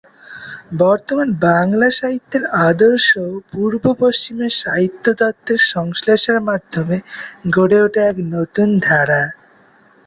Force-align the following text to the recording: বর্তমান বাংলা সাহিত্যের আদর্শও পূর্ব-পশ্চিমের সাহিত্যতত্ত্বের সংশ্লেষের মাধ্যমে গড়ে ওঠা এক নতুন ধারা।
বর্তমান 0.79 1.29
বাংলা 1.47 1.87
সাহিত্যের 1.91 2.43
আদর্শও 2.67 3.29
পূর্ব-পশ্চিমের 3.51 4.53
সাহিত্যতত্ত্বের 4.61 5.61
সংশ্লেষের 5.71 6.37
মাধ্যমে 6.41 6.97
গড়ে 7.55 7.77
ওঠা 7.85 8.01
এক 8.09 8.17
নতুন 8.33 8.69
ধারা। 8.79 9.21